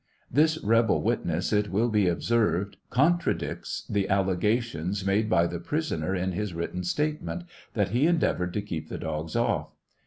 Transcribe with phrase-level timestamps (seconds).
[0.31, 6.31] This rebel witness, it will be observed, contradicts the allegation made by the prisoner in
[6.31, 7.43] his written statement,
[7.75, 9.75] that he endeavored to keep the dogs off.